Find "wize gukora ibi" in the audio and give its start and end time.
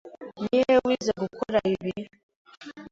0.85-1.93